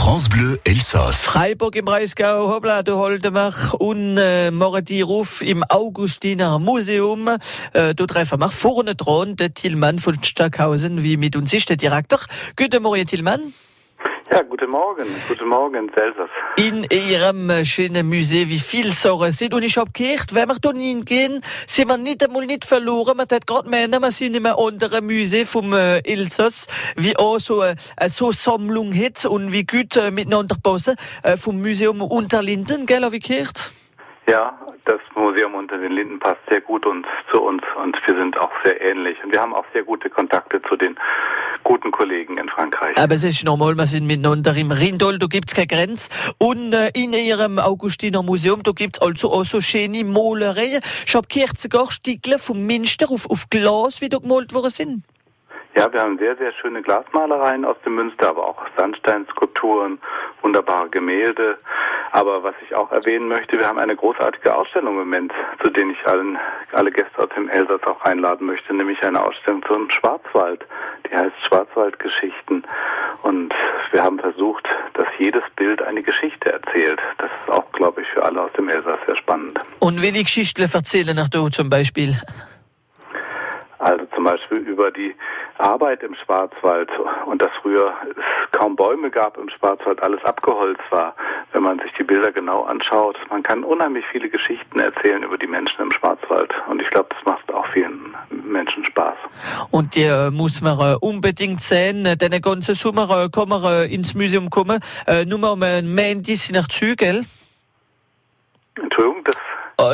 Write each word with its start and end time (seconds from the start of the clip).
France 0.00 0.30
Bleu 0.30 0.56
Elsass. 0.64 1.24
Freiburg 1.24 1.76
im 1.76 1.84
Breisgau, 1.84 2.48
hoppla, 2.48 2.82
du 2.82 2.96
holte 2.96 3.30
mich 3.30 3.74
und 3.74 4.16
äh, 4.16 4.50
morgen 4.50 4.82
die 4.82 5.02
Ruf 5.02 5.42
im 5.42 5.62
Augustiner 5.62 6.58
Museum. 6.58 7.28
Äh, 7.74 7.94
du 7.94 8.06
treffen 8.06 8.38
mich 8.38 8.50
vorne 8.50 8.94
dran, 8.94 9.36
der 9.36 9.50
Tillmann 9.50 9.98
von 9.98 10.22
Stackhausen, 10.22 11.02
wie 11.02 11.18
mit 11.18 11.36
uns 11.36 11.52
ist, 11.52 11.68
der 11.68 11.76
Direktor. 11.76 12.18
Guten 12.56 12.82
Morgen, 12.82 13.06
Tillmann. 13.06 13.52
Ja, 14.32 14.42
guten 14.42 14.70
Morgen. 14.70 15.06
Guten 15.26 15.48
Morgen, 15.48 15.88
Elsass. 15.88 16.30
In 16.56 16.84
Ihrem 16.84 17.50
äh, 17.50 17.64
schönen 17.64 18.08
Museum, 18.08 18.48
wie 18.48 18.60
viel 18.60 18.92
Sachen 18.92 19.32
sind. 19.32 19.52
Und 19.54 19.64
ich 19.64 19.76
hab 19.76 19.92
gehört, 19.92 20.32
wenn 20.32 20.46
wir 20.46 20.54
da 20.62 20.70
hingehen, 20.70 21.40
sind 21.66 21.88
wir 21.88 21.96
nicht 21.96 22.24
einmal 22.24 22.46
nicht 22.46 22.64
verloren. 22.64 23.16
Man 23.16 23.26
hat 23.32 23.44
gerade 23.44 23.68
meinen, 23.68 24.00
wir 24.00 24.10
sind 24.12 24.36
in 24.36 24.46
einem 24.46 24.56
anderen 24.56 25.04
Museum 25.04 25.46
vom 25.46 25.72
äh, 25.72 25.98
Elsass, 26.04 26.68
wie 26.94 27.16
auch 27.16 27.38
so 27.40 27.64
äh, 27.64 27.74
so 28.06 28.30
Sammlung 28.30 28.94
hat 28.94 29.24
und 29.24 29.50
wie 29.50 29.64
gut 29.64 29.96
äh, 29.96 30.12
miteinander 30.12 30.54
passen, 30.62 30.94
äh, 31.24 31.36
vom 31.36 31.60
Museum 31.60 32.00
Unterlinden, 32.00 32.86
gell, 32.86 33.02
hab 33.02 33.12
ich 33.12 33.26
gehört? 33.26 33.72
Ja, 34.28 34.56
das 34.84 35.00
Museum 35.16 35.56
unter 35.56 35.76
den 35.76 35.90
Linden 35.90 36.20
passt 36.20 36.40
sehr 36.48 36.60
gut 36.60 36.86
und 36.86 37.04
zu 37.32 37.42
uns 37.42 37.62
und 37.82 37.98
wir 38.06 38.20
sind 38.20 38.38
auch 38.38 38.52
sehr 38.62 38.80
ähnlich. 38.80 39.18
Und 39.24 39.32
wir 39.32 39.40
haben 39.40 39.54
auch 39.54 39.66
sehr 39.72 39.82
gute 39.82 40.08
Kontakte 40.08 40.62
zu 40.62 40.76
den 40.76 40.96
guten 41.70 41.92
Kollegen 41.92 42.36
in 42.36 42.48
Frankreich. 42.48 42.98
Aber 42.98 43.14
es 43.14 43.22
ist 43.22 43.44
normal, 43.44 43.76
wir 43.76 43.86
sind 43.86 44.04
miteinander 44.04 44.56
im 44.56 44.72
Rindol, 44.72 45.20
da 45.20 45.26
gibt's 45.26 45.54
keine 45.54 45.68
Grenze. 45.68 46.10
Und 46.38 46.72
äh, 46.72 46.90
in 46.94 47.12
Ihrem 47.12 47.60
Augustiner 47.60 48.24
Museum, 48.24 48.64
da 48.64 48.72
gibt's 48.72 49.00
also 49.00 49.30
auch 49.30 49.44
so 49.44 49.60
schöne 49.60 50.02
Malereien. 50.02 50.82
Ich 51.06 51.14
hab 51.14 51.28
gehört, 51.28 51.56
sogar 51.58 51.88
Stiegel 51.92 52.40
vom 52.40 52.66
Münster 52.66 53.08
auf, 53.08 53.30
auf 53.30 53.48
Glas, 53.50 54.00
wie 54.00 54.08
da 54.08 54.18
gemalt 54.18 54.52
worden 54.52 54.70
sind. 54.70 55.04
Ja, 55.76 55.92
wir 55.92 56.00
haben 56.00 56.18
sehr, 56.18 56.36
sehr 56.36 56.52
schöne 56.54 56.82
Glasmalereien 56.82 57.64
aus 57.64 57.76
dem 57.84 57.94
Münster, 57.94 58.30
aber 58.30 58.48
auch 58.48 58.60
Sandsteinskulpturen, 58.76 60.00
wunderbare 60.42 60.88
Gemälde. 60.90 61.56
Aber 62.12 62.42
was 62.42 62.54
ich 62.66 62.74
auch 62.74 62.90
erwähnen 62.90 63.28
möchte, 63.28 63.58
wir 63.58 63.66
haben 63.68 63.78
eine 63.78 63.94
großartige 63.94 64.54
Ausstellung 64.54 64.94
im 64.94 65.00
Moment, 65.00 65.32
zu 65.62 65.70
denen 65.70 65.92
ich 65.92 66.06
allen, 66.06 66.38
alle 66.72 66.90
Gäste 66.90 67.18
aus 67.18 67.28
dem 67.36 67.48
Elsass 67.48 67.82
auch 67.84 68.00
einladen 68.02 68.46
möchte, 68.46 68.74
nämlich 68.74 69.00
eine 69.04 69.22
Ausstellung 69.22 69.62
zum 69.66 69.88
Schwarzwald. 69.90 70.66
Die 71.08 71.16
heißt 71.16 71.34
Schwarzwaldgeschichten. 71.46 72.64
Und 73.22 73.54
wir 73.92 74.02
haben 74.02 74.18
versucht, 74.18 74.66
dass 74.94 75.06
jedes 75.18 75.42
Bild 75.54 75.82
eine 75.82 76.02
Geschichte 76.02 76.52
erzählt. 76.52 76.98
Das 77.18 77.30
ist 77.30 77.52
auch, 77.52 77.70
glaube 77.72 78.02
ich, 78.02 78.08
für 78.08 78.24
alle 78.24 78.42
aus 78.42 78.52
dem 78.54 78.68
Elsass 78.68 78.98
sehr 79.06 79.16
spannend. 79.16 79.60
Und 79.78 80.02
welche 80.02 80.24
Geschichten 80.24 80.62
erzählen 80.62 81.14
nach 81.14 81.28
da 81.28 81.48
zum 81.50 81.70
Beispiel? 81.70 82.16
Also 83.78 84.04
zum 84.14 84.24
Beispiel 84.24 84.58
über 84.58 84.90
die 84.90 85.14
Arbeit 85.60 86.02
im 86.02 86.14
Schwarzwald 86.14 86.90
und 87.26 87.40
dass 87.40 87.50
früher 87.62 87.92
es 88.10 88.58
kaum 88.58 88.76
Bäume 88.76 89.10
gab 89.10 89.36
im 89.36 89.48
Schwarzwald, 89.48 90.02
alles 90.02 90.24
abgeholzt 90.24 90.82
war. 90.90 91.14
Wenn 91.52 91.62
man 91.62 91.78
sich 91.78 91.92
die 91.98 92.04
Bilder 92.04 92.32
genau 92.32 92.62
anschaut, 92.62 93.16
man 93.28 93.42
kann 93.42 93.64
unheimlich 93.64 94.04
viele 94.10 94.28
Geschichten 94.28 94.78
erzählen 94.78 95.22
über 95.22 95.38
die 95.38 95.46
Menschen 95.46 95.80
im 95.80 95.92
Schwarzwald. 95.92 96.52
Und 96.68 96.80
ich 96.80 96.88
glaube, 96.90 97.08
das 97.10 97.24
macht 97.24 97.52
auch 97.52 97.66
vielen 97.72 98.14
Menschen 98.30 98.84
Spaß. 98.86 99.16
Und 99.70 99.94
die 99.94 100.30
muss 100.32 100.60
man 100.60 100.78
äh, 100.78 100.96
unbedingt 101.00 101.60
sehen. 101.60 102.06
Äh, 102.06 102.16
Den 102.16 102.40
ganzen 102.40 102.74
Sommer 102.74 103.24
äh, 103.24 103.28
kann 103.28 103.48
man 103.48 103.88
ins 103.88 104.14
Museum 104.14 104.50
kommen. 104.50 104.80
Nur 105.26 105.52
um 105.52 105.62
ein 105.62 105.92
Mandy 105.94 106.38
nach 106.52 106.68
Zügel. 106.68 107.24
Entschuldigung, 108.76 109.24
das 109.24 109.36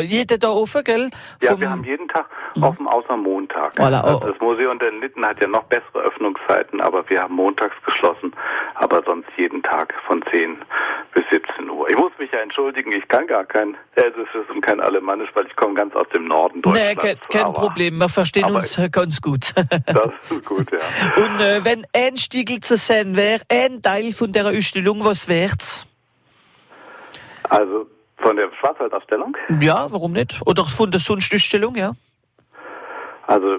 jeder 0.00 0.38
da 0.38 0.48
offen, 0.50 0.84
gell? 0.84 1.10
Ja, 1.42 1.50
Vom- 1.52 1.60
wir 1.60 1.70
haben 1.70 1.84
jeden 1.84 2.08
Tag 2.08 2.26
offen 2.60 2.86
außer 2.86 3.16
Montag. 3.16 3.74
Voilà, 3.78 4.02
oh. 4.14 4.18
Das 4.26 4.38
Museum 4.40 4.78
der 4.78 4.92
Litten 4.92 5.24
hat 5.26 5.40
ja 5.40 5.46
noch 5.48 5.64
bessere 5.64 6.00
Öffnungszeiten, 6.00 6.80
aber 6.80 7.08
wir 7.08 7.22
haben 7.22 7.34
montags 7.34 7.74
geschlossen, 7.84 8.32
aber 8.74 9.02
sonst 9.04 9.28
jeden 9.36 9.62
Tag 9.62 9.94
von 10.06 10.22
10 10.30 10.56
bis 11.14 11.24
17 11.30 11.68
Uhr. 11.70 11.88
Ich 11.90 11.96
muss 11.96 12.12
mich 12.18 12.30
ja 12.32 12.40
entschuldigen, 12.40 12.92
ich 12.92 13.06
kann 13.08 13.26
gar 13.26 13.44
kein 13.44 13.76
Elsässisch 13.94 14.48
und 14.54 14.60
kein 14.60 14.80
Alemannisch, 14.80 15.30
weil 15.34 15.46
ich 15.46 15.56
komme 15.56 15.74
ganz 15.74 15.94
aus 15.94 16.06
dem 16.14 16.26
Norden 16.28 16.60
Nee, 16.64 16.94
Deutschlands. 16.94 17.00
kein, 17.02 17.16
kein 17.30 17.44
aber 17.44 17.52
Problem. 17.52 17.98
Wir 17.98 18.08
verstehen 18.08 18.44
uns 18.46 18.76
äh, 18.78 18.88
ganz 18.90 19.20
gut. 19.20 19.52
Das 19.86 20.10
ist 20.30 20.44
gut, 20.44 20.68
ja. 20.72 20.78
Und 21.24 21.40
äh, 21.40 21.64
wenn 21.64 21.84
ein 21.94 22.16
Stiegel 22.16 22.60
zu 22.60 22.76
sehen 22.76 23.16
wäre, 23.16 23.40
ein 23.50 23.80
Teil 23.82 24.12
von 24.12 24.32
der 24.32 24.46
Ausstellung, 24.46 25.04
was 25.04 25.28
wär's? 25.28 25.86
Also 27.48 27.86
von 28.18 28.36
der 28.36 28.50
Schwarzwaldausstellung, 28.60 29.36
Ja, 29.60 29.86
warum 29.90 30.12
nicht? 30.12 30.40
Oder 30.46 30.64
von 30.64 30.90
der 30.90 31.00
Sonstausstellung, 31.00 31.76
ja. 31.76 31.92
also 33.26 33.58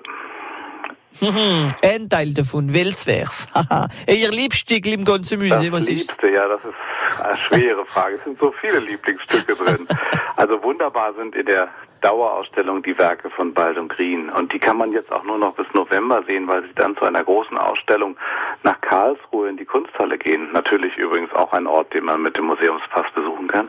ein 1.81 2.09
Teil 2.09 2.34
davon, 2.34 2.73
welches 2.73 3.07
wär's? 3.07 3.47
Ihr 4.07 4.29
Liebstigel 4.29 4.94
im 4.94 5.06
ganzen 5.06 5.40
Museum, 5.40 5.73
was 5.73 5.88
ist? 5.88 6.12
Liebste, 6.12 6.29
ja, 6.29 6.47
das 6.47 6.62
ist 6.63 7.22
eine 7.23 7.38
schwere 7.38 7.85
Frage. 7.85 8.16
Es 8.18 8.23
sind 8.23 8.40
so 8.40 8.53
viele 8.62 8.79
Lieblingsstücke 8.79 9.56
drin. 9.56 9.88
Also 10.35 10.62
wunderbar 10.62 11.13
sind 11.16 11.35
in 11.35 11.45
der 11.47 11.69
Dauerausstellung 12.01 12.84
die 12.84 12.97
Werke 12.97 13.29
von 13.31 13.53
Baldung 13.53 13.88
Green. 13.88 14.29
Und 14.29 14.53
die 14.53 14.59
kann 14.59 14.78
man 14.78 14.91
jetzt 14.91 15.12
auch 15.12 15.24
nur 15.24 15.38
noch 15.38 15.56
bis 15.56 15.66
November 15.74 16.24
sehen, 16.28 16.47
weil 16.47 16.62
sie 16.63 16.74
dann 16.75 16.95
zu 16.95 17.06
einer 17.06 17.24
großen 17.24 17.57
Ausstellung 17.57 18.16
nach 18.63 18.79
Karlsruhe 18.81 19.50
in 19.50 19.57
die 19.57 19.66
Kunsthalle 19.66 20.18
gehen. 20.18 20.51
Natürlich 20.51 20.95
übrigens 20.97 21.34
auch 21.34 21.51
ein 21.53 21.66
Ort, 21.66 21.94
den 21.94 22.06
man 22.06 22.22
mit 22.22 22.38
dem 22.38 22.45
Museumspass 22.45 23.06
besuchen 23.16 23.47
kann. 23.47 23.68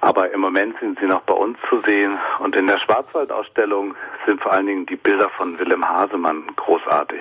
Aber 0.00 0.30
im 0.30 0.40
Moment 0.40 0.78
sind 0.80 0.98
sie 1.00 1.06
noch 1.06 1.22
bei 1.22 1.34
uns 1.34 1.58
zu 1.68 1.80
sehen. 1.86 2.18
Und 2.38 2.54
in 2.54 2.66
der 2.66 2.78
Schwarzwaldausstellung 2.78 3.94
sind 4.26 4.40
vor 4.40 4.52
allen 4.52 4.66
Dingen 4.66 4.86
die 4.86 4.96
Bilder 4.96 5.28
von 5.30 5.58
Willem 5.58 5.86
Hasemann 5.88 6.44
großartig. 6.56 7.20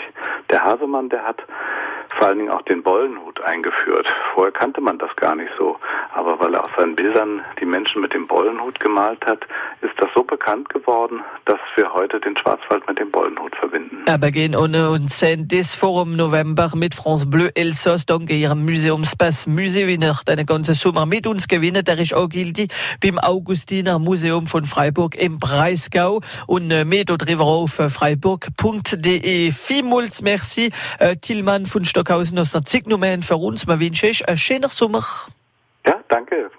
Der 0.50 0.64
Hasemann, 0.64 1.10
der 1.10 1.24
hat 1.24 1.44
vor 2.18 2.28
allen 2.28 2.40
Dingen 2.40 2.52
auch 2.52 2.62
den 2.64 2.84
Bollenhut 2.84 3.37
eingeführt. 3.42 4.08
Vorher 4.34 4.52
kannte 4.52 4.82
man 4.82 4.98
das 4.98 5.16
gar 5.16 5.36
nicht 5.36 5.52
so. 5.58 5.78
Aber 6.14 6.40
weil 6.40 6.54
er 6.54 6.64
aus 6.64 6.72
seinen 6.78 6.96
Bildern 6.96 7.42
die 7.60 7.66
Menschen 7.66 8.02
mit 8.02 8.14
dem 8.14 8.28
Bollenhut 8.28 8.80
gemalt 8.80 9.26
hat, 9.26 9.40
ist 9.82 9.94
das 9.98 10.10
so 10.16 10.24
bekannt 10.24 10.70
geworden, 10.70 11.22
dass 11.46 11.60
wir 11.76 11.94
heute 11.94 12.20
den 12.20 12.36
Schwarzwald 12.36 12.88
mit 12.88 13.00
dem 13.00 13.12
Bollenhut 13.12 13.56
verbinden. 13.56 14.04
Aber 14.08 14.32
gehen 14.32 14.56
ohne 14.56 14.90
uns 14.90 15.24
das 15.46 15.76
Forum 15.76 16.16
November 16.16 16.70
mit 16.76 16.96
France 16.96 17.28
Bleu 17.28 17.50
Elsass, 17.56 18.06
danke 18.06 18.34
ihrem 18.34 18.66
Museumspass 18.66 19.48
Musewinner, 19.48 20.20
den 20.28 20.46
ganzen 20.46 20.74
Sommer 20.74 21.06
mit 21.06 21.28
uns 21.28 21.48
gewinnen. 21.48 21.84
Der 21.84 22.00
ist 22.00 22.14
auch 22.14 22.30
giltig 22.30 22.74
beim 23.02 23.20
Augustiner 23.20 24.00
Museum 24.00 24.48
von 24.48 24.66
Freiburg 24.66 25.16
im 25.16 25.40
Breisgau 25.40 26.22
und 26.48 26.72
äh, 26.72 26.86
mehr 26.86 27.06
darüber 27.06 27.46
auf 27.46 27.80
äh, 27.80 27.90
freiburg.de. 27.90 29.52
Vielmals 29.52 30.22
merci, 30.22 30.72
äh, 31.00 31.16
Tillmann 31.16 31.66
von 31.66 31.86
Stockhausen 31.86 32.40
aus 32.40 32.52
der 32.52 32.64
Zignumän 32.64 33.22
für 33.28 33.36
uns. 33.36 33.68
Wir 33.68 33.80
wünschen 33.80 34.10
euch 34.10 34.28
einen 34.28 34.38
schönen 34.38 34.70
Sommer. 34.70 35.04
Ja, 35.86 36.02
danke. 36.08 36.50